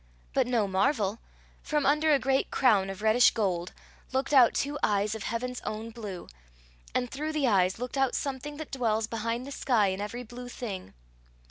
[0.33, 1.19] But no marvel!
[1.61, 3.71] From under a great crown of reddish gold,
[4.11, 6.27] looked out two eyes of heaven's own blue,
[6.95, 10.49] and through the eyes looked out something that dwells behind the sky and every blue
[10.49, 10.95] thing.